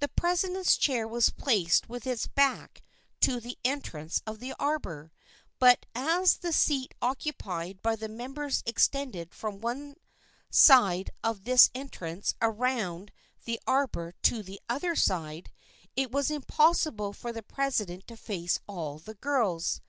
[0.00, 2.80] The president's chair was placed with its back
[3.20, 5.12] to the entrance of the arbor,
[5.58, 9.96] but as the seat occupied by the members extended from one
[10.48, 13.12] side of this entrance around
[13.44, 15.52] the arbor to the other side,
[15.96, 19.82] it was impossible for the president to face all of the girls.